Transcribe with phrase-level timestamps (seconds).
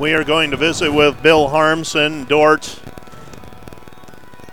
[0.00, 2.80] We are going to visit with Bill Harmsen, Dordt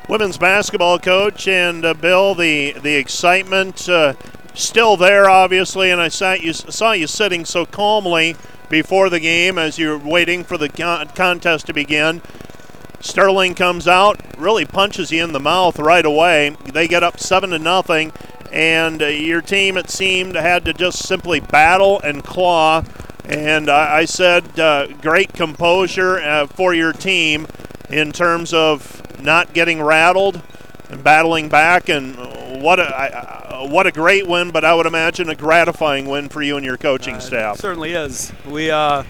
[0.10, 4.16] women's basketball coach, and uh, Bill, the the excitement uh,
[4.54, 8.36] still there, obviously, and I saw you saw you sitting so calmly
[8.70, 12.22] before the game as you're waiting for the con- contest to begin.
[13.00, 16.58] Sterling comes out, really punches you in the mouth right away.
[16.66, 18.12] They get up seven to nothing,
[18.52, 22.84] and uh, your team, it seemed, had to just simply battle and claw.
[23.28, 27.48] And I said, uh, great composure uh, for your team
[27.90, 30.42] in terms of not getting rattled
[30.90, 31.90] and battling back.
[31.90, 32.16] And
[32.62, 36.56] what a what a great win, but I would imagine a gratifying win for you
[36.58, 37.58] and your coaching uh, staff.
[37.58, 38.32] certainly is.
[38.46, 39.04] We uh,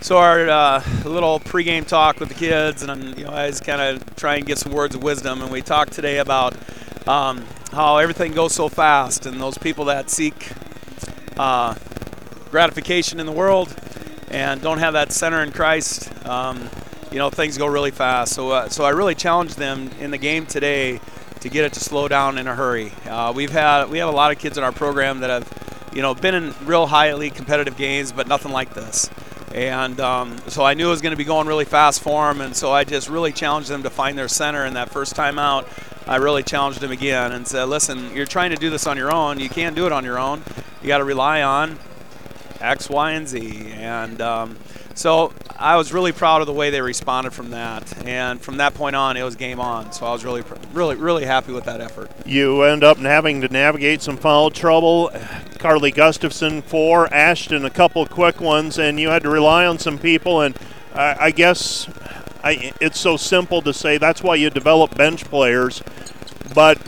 [0.00, 3.80] so our uh, little pregame talk with the kids, and you know, I was kind
[3.80, 5.42] of try and get some words of wisdom.
[5.42, 6.54] And we talked today about
[7.08, 10.52] um, how everything goes so fast, and those people that seek
[11.36, 11.74] uh,
[12.54, 13.74] gratification in the world
[14.30, 16.08] and don't have that center in Christ.
[16.24, 16.70] Um,
[17.10, 18.32] you know things go really fast.
[18.32, 21.00] So uh, so I really challenged them in the game today
[21.40, 22.92] to get it to slow down in a hurry.
[23.08, 26.00] Uh, we've had we have a lot of kids in our program that have you
[26.00, 29.10] know been in real highly competitive games, but nothing like this.
[29.52, 32.40] And um, so I knew it was going to be going really fast for them,
[32.40, 34.62] and so I just really challenged them to find their center.
[34.62, 35.68] And that first time out,
[36.06, 39.12] I really challenged them again and said, "Listen, you're trying to do this on your
[39.12, 39.40] own.
[39.40, 40.44] You can't do it on your own.
[40.82, 41.80] You got to rely on
[42.64, 44.56] X, Y, and Z." And um,
[44.94, 48.74] so I was really proud of the way they responded from that, and from that
[48.74, 49.92] point on, it was game on.
[49.92, 52.10] So I was really, really, really happy with that effort.
[52.24, 55.10] You end up having to navigate some foul trouble.
[55.58, 59.98] Carly Gustafson four, Ashton a couple quick ones, and you had to rely on some
[59.98, 60.40] people.
[60.40, 60.56] And
[60.94, 61.88] I, I guess
[62.42, 65.82] I, it's so simple to say that's why you develop bench players,
[66.54, 66.78] but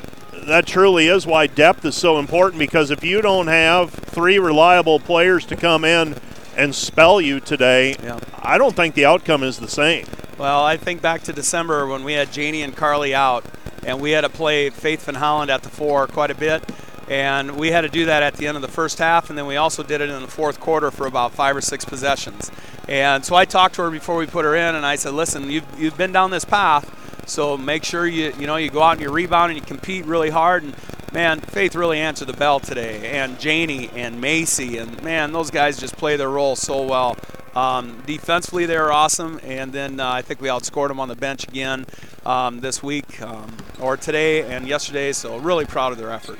[0.46, 4.98] that truly is why depth is so important because if you don't have three reliable
[4.98, 6.16] players to come in
[6.56, 8.18] and spell you today, yeah.
[8.34, 10.06] I don't think the outcome is the same.
[10.38, 13.44] Well, I think back to December when we had Janie and Carly out,
[13.84, 16.62] and we had to play Faith Van Holland at the four quite a bit.
[17.08, 19.46] And we had to do that at the end of the first half, and then
[19.46, 22.50] we also did it in the fourth quarter for about five or six possessions.
[22.88, 25.48] And so I talked to her before we put her in, and I said, "Listen,
[25.48, 26.90] you've, you've been down this path,
[27.26, 30.04] so make sure you you know you go out and you rebound and you compete
[30.06, 30.62] really hard.
[30.62, 30.74] And
[31.12, 35.78] man, Faith really answered the bell today, and Janie and Macy, and man, those guys
[35.78, 37.16] just play their role so well.
[37.54, 41.16] Um, defensively, they were awesome, and then uh, I think we outscored them on the
[41.16, 41.86] bench again
[42.26, 45.12] um, this week um, or today and yesterday.
[45.12, 46.38] So really proud of their effort.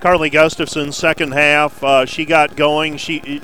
[0.00, 2.96] Carly Gustafson, second half, uh, she got going.
[2.96, 3.42] She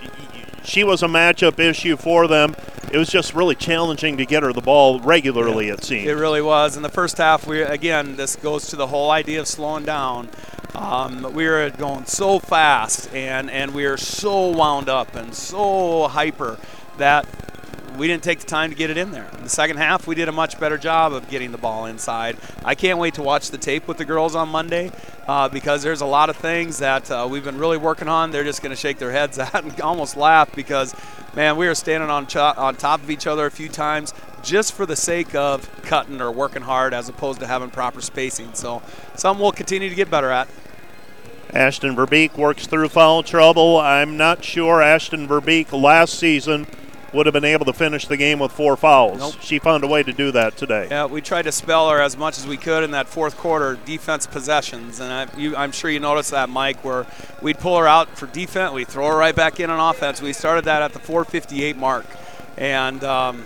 [0.66, 2.54] she was a matchup issue for them
[2.90, 5.68] it was just really challenging to get her the ball regularly.
[5.68, 6.76] Yeah, it seemed it really was.
[6.76, 10.28] In the first half, we again this goes to the whole idea of slowing down.
[10.74, 16.08] Um, we were going so fast and and we were so wound up and so
[16.08, 16.58] hyper
[16.98, 17.26] that
[17.96, 19.28] we didn't take the time to get it in there.
[19.36, 22.36] In the second half, we did a much better job of getting the ball inside.
[22.64, 24.92] I can't wait to watch the tape with the girls on Monday
[25.26, 28.30] uh, because there's a lot of things that uh, we've been really working on.
[28.30, 30.94] They're just going to shake their heads at and almost laugh because,
[31.34, 34.72] man, we are standing on, ch- on top of each other a few times just
[34.72, 38.54] for the sake of cutting or working hard as opposed to having proper spacing.
[38.54, 38.82] So,
[39.16, 40.48] something we'll continue to get better at.
[41.52, 43.78] Ashton Verbeek works through foul trouble.
[43.78, 46.66] I'm not sure Ashton Verbeek last season
[47.16, 49.18] would have been able to finish the game with four fouls.
[49.18, 49.34] Nope.
[49.40, 50.86] She found a way to do that today.
[50.90, 53.78] Yeah, we tried to spell her as much as we could in that fourth quarter
[53.84, 57.06] defense possessions, and I, am sure you noticed that, Mike, where
[57.42, 60.20] we'd pull her out for defense, we throw her right back in on offense.
[60.20, 62.06] We started that at the 4:58 mark,
[62.56, 63.44] and um,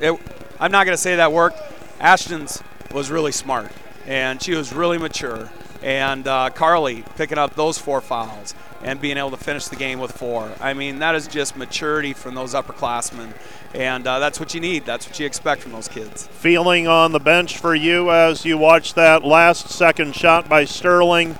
[0.00, 0.18] it,
[0.60, 1.60] I'm not going to say that worked.
[2.00, 2.62] Ashton's
[2.92, 3.72] was really smart,
[4.06, 5.50] and she was really mature,
[5.82, 9.98] and uh, Carly picking up those four fouls and being able to finish the game
[9.98, 10.52] with four.
[10.60, 13.32] I mean, that is just maturity from those upperclassmen,
[13.74, 14.84] and uh, that's what you need.
[14.84, 16.26] That's what you expect from those kids.
[16.28, 21.38] Feeling on the bench for you as you watch that last second shot by Sterling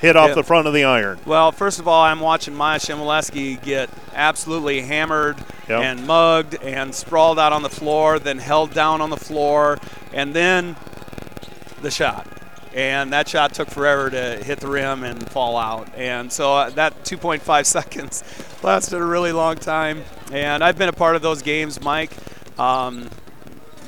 [0.00, 0.34] hit off yeah.
[0.34, 1.18] the front of the iron?
[1.26, 5.38] Well, first of all, I'm watching Maya Shimoleski get absolutely hammered
[5.68, 5.82] yep.
[5.82, 9.78] and mugged and sprawled out on the floor, then held down on the floor,
[10.12, 10.76] and then
[11.82, 12.26] the shot
[12.74, 15.92] and that shot took forever to hit the rim and fall out.
[15.96, 18.22] And so uh, that 2.5 seconds
[18.62, 20.04] lasted a really long time.
[20.32, 22.12] And I've been a part of those games, Mike,
[22.58, 23.10] um,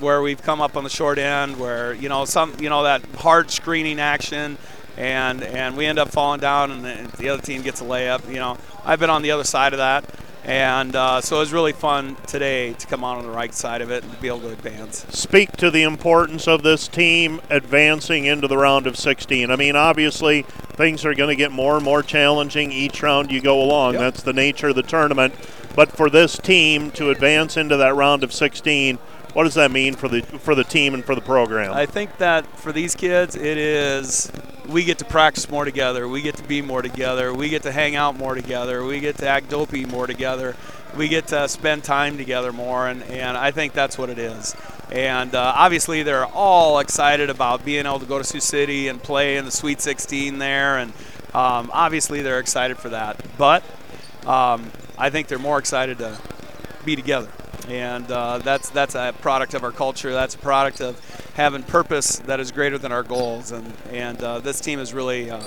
[0.01, 3.05] where we've come up on the short end, where you know some, you know that
[3.17, 4.59] hard screening action,
[4.97, 8.29] and and we end up falling down, and the, the other team gets a layup.
[8.29, 10.05] You know, I've been on the other side of that.
[10.45, 13.81] And uh, so it was really fun today to come out on the right side
[13.81, 15.07] of it and be able to advance.
[15.11, 19.51] Speak to the importance of this team advancing into the round of 16.
[19.51, 23.41] I mean, obviously, things are going to get more and more challenging each round you
[23.41, 23.95] go along.
[23.95, 24.01] Yep.
[24.01, 25.35] That's the nature of the tournament.
[25.77, 28.99] But for this team to advance into that round of 16,
[29.33, 31.73] what does that mean for the for the team and for the program?
[31.73, 34.31] I think that for these kids, it is
[34.69, 36.09] we get to practice more together.
[36.09, 37.33] We get to be more together.
[37.35, 38.85] We get to hang out more together.
[38.85, 40.57] We get to act dopey more together.
[40.97, 44.55] We get to spend time together more, and, and I think that's what it is.
[44.91, 49.03] And uh, obviously, they're all excited about being able to go to Sioux City and
[49.03, 50.93] play in the Sweet 16 there, and
[51.33, 53.25] um, obviously they're excited for that.
[53.39, 53.65] But
[54.27, 56.19] um, I think they're more excited to
[56.85, 57.31] be together
[57.73, 60.13] and uh, that's that's a product of our culture.
[60.13, 61.01] That's a product of
[61.35, 63.51] having purpose that is greater than our goals.
[63.51, 65.43] And and uh, this team is really, uh,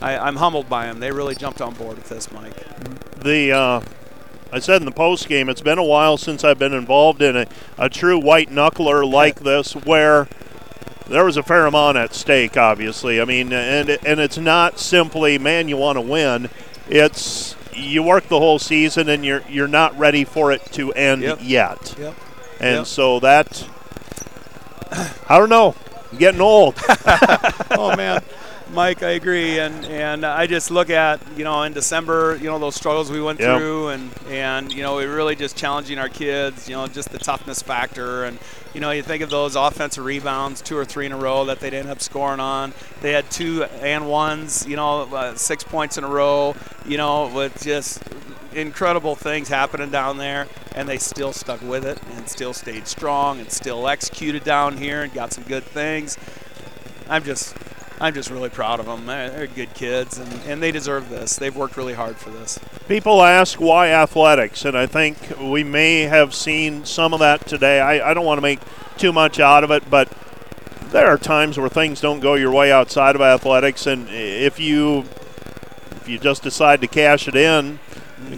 [0.00, 1.00] I, am humbled by them.
[1.00, 2.54] They really jumped on board with this, Mike.
[3.18, 3.80] The uh,
[4.52, 7.36] I said in the post game, it's been a while since I've been involved in
[7.36, 7.46] a,
[7.76, 10.28] a true white knuckler like this, where
[11.08, 12.56] there was a fair amount at stake.
[12.56, 16.48] Obviously, I mean, and and it's not simply man, you want to win.
[16.88, 21.22] It's you work the whole season and you're you're not ready for it to end
[21.22, 21.38] yep.
[21.40, 21.94] yet.
[21.98, 22.14] Yep.
[22.60, 22.86] And yep.
[22.86, 23.68] so that
[25.28, 25.74] I don't know.
[26.12, 26.76] I'm getting old.
[27.70, 28.22] oh man.
[28.74, 32.58] Mike, I agree, and and I just look at you know in December, you know
[32.58, 33.58] those struggles we went yep.
[33.58, 37.18] through, and and you know we really just challenging our kids, you know just the
[37.18, 38.38] toughness factor, and
[38.72, 41.60] you know you think of those offensive rebounds, two or three in a row that
[41.60, 42.72] they'd end up scoring on.
[43.00, 47.30] They had two and ones, you know, uh, six points in a row, you know,
[47.34, 48.02] with just
[48.52, 53.40] incredible things happening down there, and they still stuck with it and still stayed strong
[53.40, 56.18] and still executed down here and got some good things.
[57.08, 57.54] I'm just
[58.00, 59.06] I'm just really proud of them.
[59.06, 61.36] They're good kids, and, and they deserve this.
[61.36, 62.58] They've worked really hard for this.
[62.88, 67.80] People ask why athletics, and I think we may have seen some of that today.
[67.80, 68.60] I, I don't want to make
[68.98, 70.12] too much out of it, but
[70.90, 75.04] there are times where things don't go your way outside of athletics, and if you
[76.04, 77.78] if you just decide to cash it in,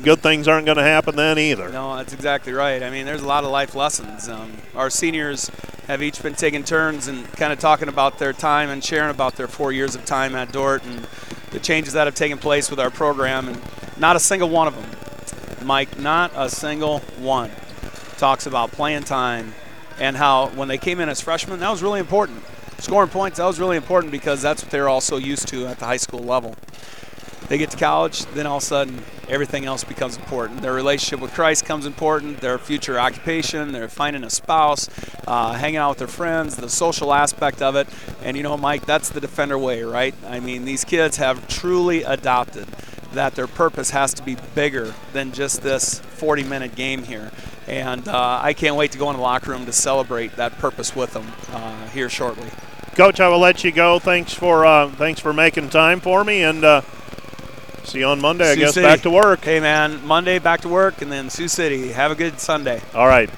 [0.05, 1.69] good things aren't going to happen then either.
[1.69, 2.81] No, that's exactly right.
[2.81, 4.29] I mean, there's a lot of life lessons.
[4.29, 5.51] Um, our seniors
[5.89, 9.35] have each been taking turns and kind of talking about their time and sharing about
[9.35, 11.09] their four years of time at Dordt and
[11.51, 13.49] the changes that have taken place with our program.
[13.49, 13.61] And
[13.99, 17.51] not a single one of them, Mike, not a single one
[18.17, 19.55] talks about playing time
[19.99, 22.45] and how when they came in as freshmen, that was really important.
[22.79, 25.81] Scoring points, that was really important because that's what they're all so used to at
[25.81, 26.55] the high school level
[27.49, 30.63] they get to college, then all of a sudden everything else becomes important.
[30.63, 34.89] Their relationship with Christ comes important, their future occupation, they're finding a spouse,
[35.27, 37.89] uh, hanging out with their friends, the social aspect of it.
[38.23, 40.15] And you know, Mike, that's the defender way, right?
[40.27, 42.67] I mean, these kids have truly adopted
[43.13, 47.31] that their purpose has to be bigger than just this 40 minute game here.
[47.67, 50.95] And uh, I can't wait to go in the locker room to celebrate that purpose
[50.95, 52.49] with them uh, here shortly.
[52.95, 53.99] Coach, I will let you go.
[53.99, 56.81] Thanks for uh, thanks for making time for me, and uh,
[57.87, 58.75] See you on Monday, Sioux I guess.
[58.75, 58.87] City.
[58.87, 59.45] Back to work.
[59.45, 60.05] Hey, man.
[60.05, 61.93] Monday, back to work, and then Sioux City.
[61.93, 62.81] Have a good Sunday.
[62.95, 63.31] All right.